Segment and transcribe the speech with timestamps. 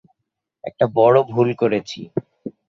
[0.63, 1.99] একটা বড় ভুল করেছি।